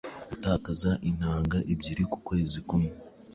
gutakaza 0.29 0.91
intanga 1.09 1.57
ebyiri 1.73 2.03
ku 2.11 2.17
kwezi 2.27 2.57
kumwe.” 2.67 2.91